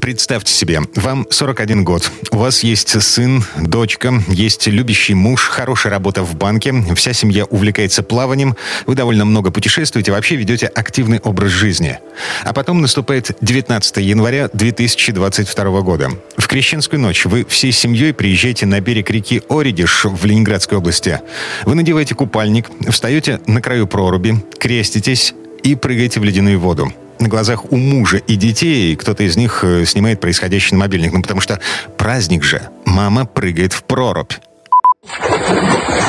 [0.00, 6.22] Представьте себе, вам 41 год, у вас есть сын, дочка, есть любящий муж, хорошая работа
[6.22, 11.98] в банке, вся семья увлекается плаванием, вы довольно много путешествуете, вообще ведете активный образ жизни.
[12.44, 16.10] А потом наступает 19 января 2022 года.
[16.38, 21.20] В Крещенскую ночь вы всей семьей приезжаете на берег реки Оридиш в Ленинградской области.
[21.66, 26.90] Вы надеваете купальник, встаете на краю проруби, креститесь и прыгаете в ледяную воду
[27.20, 31.12] на глазах у мужа и детей кто-то из них э, снимает происходящее на мобильник.
[31.12, 31.60] Ну, потому что
[31.96, 32.62] праздник же.
[32.84, 34.32] Мама прыгает в прорубь.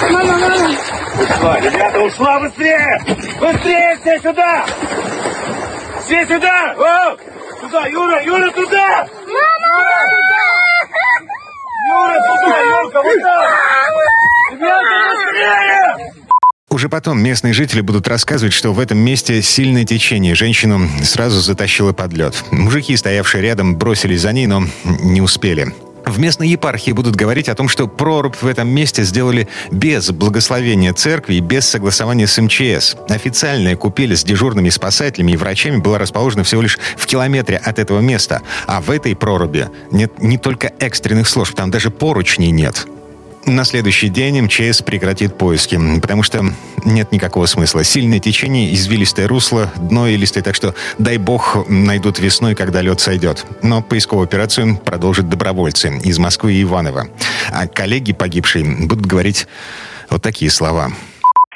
[0.09, 0.77] Мама, мама.
[1.21, 3.01] Ушла, ребята, ушла быстрее!
[3.39, 4.65] Быстрее все сюда!
[6.05, 6.73] Все сюда!
[6.77, 7.17] О!
[7.61, 9.07] Туда, Юра, Юра, туда!
[9.27, 9.83] Мама!
[11.89, 13.49] Юра, туда, Юрка, вот так!
[14.51, 16.21] Ребята, быстрее!
[16.81, 20.33] Уже потом местные жители будут рассказывать, что в этом месте сильное течение.
[20.33, 22.43] Женщину сразу затащило под лед.
[22.49, 25.75] Мужики, стоявшие рядом, бросились за ней, но не успели.
[26.07, 30.91] В местной епархии будут говорить о том, что прорубь в этом месте сделали без благословения
[30.91, 32.95] церкви и без согласования с МЧС.
[33.09, 37.99] Официальная купель с дежурными спасателями и врачами была расположена всего лишь в километре от этого
[37.99, 38.41] места.
[38.65, 42.87] А в этой проруби нет не только экстренных служб, там даже поручней нет.
[43.45, 46.45] На следующий день МЧС прекратит поиски, потому что
[46.85, 47.83] нет никакого смысла.
[47.83, 53.45] Сильное течение, извилистое русло, дно илистое, так что, дай бог, найдут весной, когда лед сойдет.
[53.63, 57.07] Но поисковую операцию продолжат добровольцы из Москвы и Иваново.
[57.51, 59.47] А коллеги погибшие будут говорить
[60.09, 60.91] вот такие слова.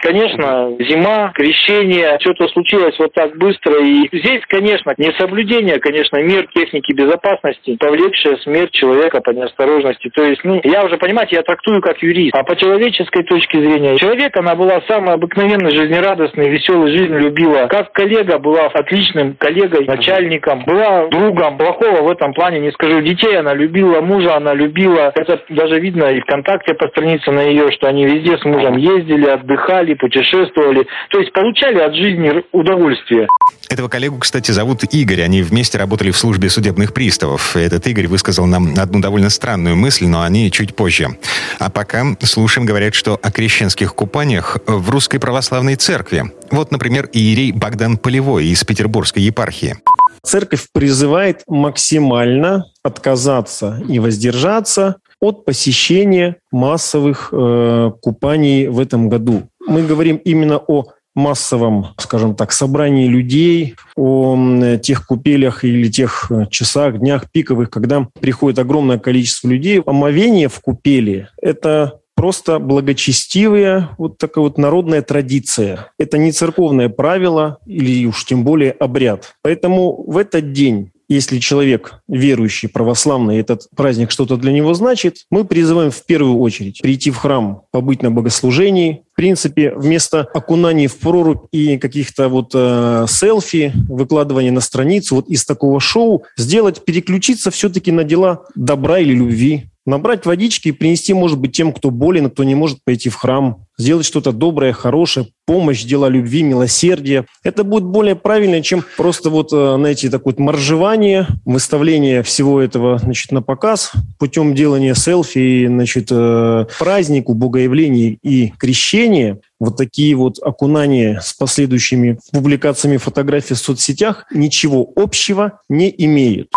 [0.06, 3.84] Конечно, зима, крещение, что-то случилось вот так быстро.
[3.84, 10.12] И здесь, конечно, несоблюдение, конечно, мер техники безопасности, повлекшая смерть человека по неосторожности.
[10.14, 12.36] То есть, ну, я уже, понимаете, я трактую как юрист.
[12.36, 17.66] А по человеческой точке зрения, человек, она была самой обыкновенной, жизнерадостной, веселой, жизнь любила.
[17.66, 21.58] Как коллега была отличным коллегой, начальником, была другом.
[21.58, 23.02] Плохого в этом плане не скажу.
[23.02, 25.12] Детей она любила, мужа она любила.
[25.16, 29.26] Это даже видно и ВКонтакте по странице на ее, что они везде с мужем ездили,
[29.26, 33.28] отдыхали, путешествовали, то есть получали от жизни удовольствие.
[33.70, 35.22] Этого коллегу, кстати, зовут Игорь.
[35.22, 37.56] Они вместе работали в службе судебных приставов.
[37.56, 41.18] Этот Игорь высказал нам одну довольно странную мысль, но они чуть позже.
[41.60, 46.26] А пока слушаем, говорят, что о крещенских купаниях в Русской Православной Церкви.
[46.52, 49.76] Вот, например, иерей Богдан Полевой из Петербургской епархии.
[50.24, 59.44] Церковь призывает максимально отказаться и воздержаться от посещения массовых э, купаний в этом году.
[59.68, 64.38] Мы говорим именно о массовом, скажем так, собрании людей, о
[64.78, 69.82] тех купелях или тех э, часах, днях пиковых, когда приходит огромное количество людей.
[69.86, 75.92] Омовение в купели– это просто благочестивая вот такая вот народная традиция.
[75.98, 79.36] Это не церковное правило или уж тем более обряд.
[79.42, 85.46] Поэтому в этот день если человек верующий, православный, этот праздник что-то для него значит, мы
[85.46, 89.04] призываем в первую очередь прийти в храм, побыть на богослужении.
[89.14, 95.30] В принципе, вместо окунаний в прорубь и каких-то вот э, селфи, выкладывания на страницу, вот
[95.30, 101.14] из такого шоу сделать, переключиться все-таки на дела добра или любви, набрать водички и принести,
[101.14, 105.28] может быть, тем, кто болен, кто не может пойти в храм, сделать что-то доброе, хорошее,
[105.46, 107.26] помощь, дела любви, милосердия.
[107.44, 112.98] Это будет более правильно, чем просто вот, э, знаете, такое вот моржевание, выставление всего этого,
[112.98, 119.40] значит, на показ путем делания селфи, значит, э, празднику, богоявления и крещения.
[119.60, 126.50] Вот такие вот окунания с последующими публикациями фотографий в соцсетях ничего общего не имеют.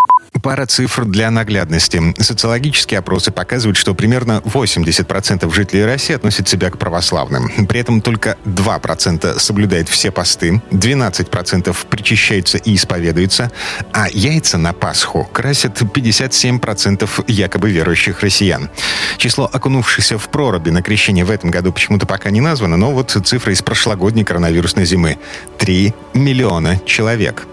[0.43, 2.01] Пара цифр для наглядности.
[2.19, 6.78] Социологические опросы показывают, что примерно 80% жителей России относят себя к
[7.09, 7.67] православным.
[7.67, 13.51] При этом только 2% соблюдают все посты, 12% причащаются и исповедуются,
[13.93, 18.69] а яйца на Пасху красят 57% якобы верующих россиян.
[19.17, 23.11] Число окунувшихся в проруби на крещение в этом году почему-то пока не названо, но вот
[23.25, 25.19] цифра из прошлогодней коронавирусной зимы.
[25.59, 27.47] 3 миллиона человек.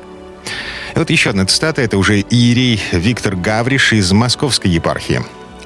[0.96, 1.82] И вот еще одна цитата.
[1.82, 5.22] Это уже иерей Виктор Гавриш из Московской епархии.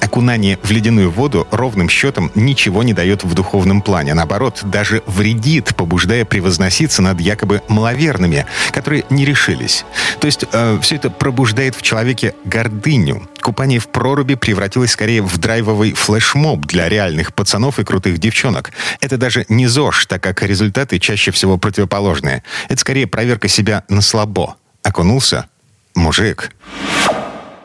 [0.09, 4.15] Окунание в ледяную воду ровным счетом ничего не дает в духовном плане.
[4.15, 9.85] Наоборот, даже вредит, побуждая превозноситься над якобы маловерными, которые не решились.
[10.19, 13.29] То есть э, все это пробуждает в человеке гордыню.
[13.39, 18.71] Купание в проруби превратилось скорее в драйвовый флешмоб для реальных пацанов и крутых девчонок.
[19.01, 22.41] Это даже не ЗОЖ, так как результаты чаще всего противоположные.
[22.67, 24.55] Это скорее проверка себя на слабо.
[24.81, 25.45] Окунулся?
[25.93, 26.51] Мужик.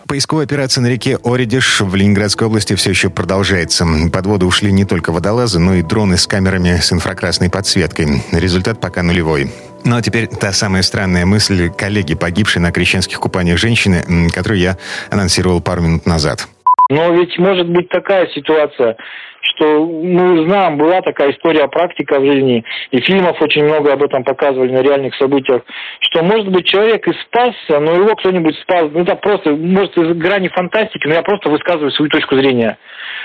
[0.06, 3.86] Поисковая операция на реке Оридиш в Ленинградской области все еще продолжается.
[4.12, 8.22] Под воду ушли не только водолазы, но и дроны с камерами с инфракрасной подсветкой.
[8.32, 9.50] Результат пока нулевой.
[9.84, 14.76] Ну а теперь та самая странная мысль коллеги, погибшей на крещенских купаниях женщины, которую я
[15.10, 16.48] анонсировал пару минут назад.
[16.90, 18.96] Но ведь может быть такая ситуация,
[19.44, 24.24] что мы знаем, была такая история, практика в жизни, и фильмов очень много об этом
[24.24, 25.62] показывали на реальных событиях,
[26.00, 30.16] что, может быть, человек и спасся, но его кто-нибудь спас, ну, это просто, может, из
[30.16, 32.78] грани фантастики, но я просто высказываю свою точку зрения.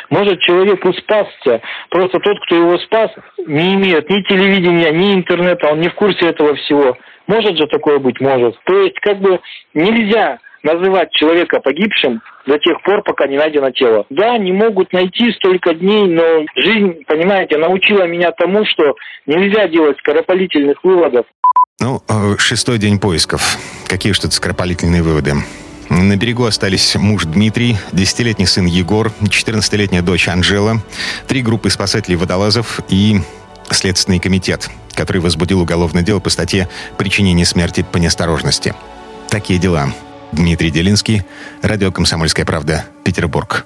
[0.10, 3.12] Может, человек и спасся, просто тот, кто его спас,
[3.46, 6.98] не имеет ни телевидения, ни интернета, он не в курсе этого всего.
[7.28, 8.20] Может же такое быть?
[8.20, 8.58] Может.
[8.66, 9.40] То есть, как бы,
[9.74, 14.06] нельзя называть человека погибшим до тех пор, пока не найдено тело.
[14.10, 18.96] Да, не могут найти столько дней, но жизнь, понимаете, научила меня тому, что
[19.26, 21.26] нельзя делать скоропалительных выводов.
[21.80, 23.58] Ну, э, шестой день поисков.
[23.88, 25.34] Какие что-то скоропалительные выводы?
[25.90, 30.84] На берегу остались муж Дмитрий, десятилетний сын Егор, 14-летняя дочь Анжела,
[31.28, 33.18] три группы спасателей-водолазов и
[33.72, 36.68] Следственный комитет, который возбудил уголовное дело по статье
[36.98, 38.74] «Причинение смерти по неосторожности».
[39.30, 39.90] Такие дела.
[40.32, 41.24] Дмитрий Делинский,
[41.62, 43.66] радио «Комсомольская правда», Петербург.